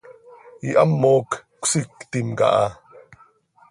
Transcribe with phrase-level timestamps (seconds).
[0.67, 1.29] Ihamoc
[1.65, 2.67] cöisictim aha.